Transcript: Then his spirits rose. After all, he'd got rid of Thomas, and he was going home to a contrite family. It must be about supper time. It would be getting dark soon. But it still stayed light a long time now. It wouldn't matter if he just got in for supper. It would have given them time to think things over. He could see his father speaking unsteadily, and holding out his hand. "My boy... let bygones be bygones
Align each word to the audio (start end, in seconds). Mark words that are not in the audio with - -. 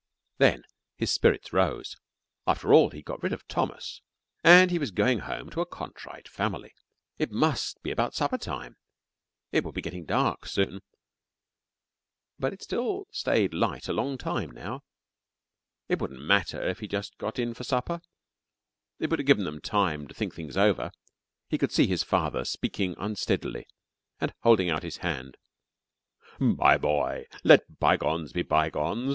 Then 0.39 0.63
his 0.97 1.11
spirits 1.11 1.53
rose. 1.53 1.95
After 2.47 2.73
all, 2.73 2.89
he'd 2.89 3.05
got 3.05 3.21
rid 3.21 3.33
of 3.33 3.47
Thomas, 3.47 4.01
and 4.43 4.71
he 4.71 4.79
was 4.79 4.89
going 4.89 5.19
home 5.19 5.51
to 5.51 5.61
a 5.61 5.65
contrite 5.67 6.27
family. 6.27 6.73
It 7.19 7.29
must 7.31 7.79
be 7.83 7.91
about 7.91 8.15
supper 8.15 8.39
time. 8.39 8.77
It 9.51 9.63
would 9.63 9.75
be 9.75 9.81
getting 9.83 10.05
dark 10.05 10.47
soon. 10.47 10.81
But 12.39 12.51
it 12.51 12.63
still 12.63 13.05
stayed 13.11 13.53
light 13.53 13.87
a 13.87 13.93
long 13.93 14.17
time 14.17 14.49
now. 14.49 14.81
It 15.87 16.01
wouldn't 16.01 16.19
matter 16.23 16.59
if 16.67 16.79
he 16.79 16.87
just 16.87 17.15
got 17.19 17.37
in 17.37 17.53
for 17.53 17.63
supper. 17.63 18.01
It 18.97 19.11
would 19.11 19.19
have 19.19 19.27
given 19.27 19.45
them 19.45 19.61
time 19.61 20.07
to 20.07 20.15
think 20.15 20.33
things 20.33 20.57
over. 20.57 20.91
He 21.47 21.59
could 21.59 21.71
see 21.71 21.85
his 21.85 22.01
father 22.01 22.43
speaking 22.43 22.95
unsteadily, 22.97 23.67
and 24.19 24.33
holding 24.39 24.67
out 24.67 24.81
his 24.81 24.97
hand. 25.05 25.37
"My 26.39 26.75
boy... 26.79 27.27
let 27.43 27.77
bygones 27.79 28.33
be 28.33 28.41
bygones 28.41 29.09